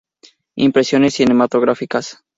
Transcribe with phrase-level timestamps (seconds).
[0.55, 2.23] Impresiones cinematográficas.